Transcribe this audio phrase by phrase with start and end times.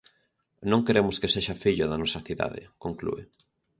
[0.71, 3.21] "Non queremos que sexa fillo da nosa cidade", conclúe.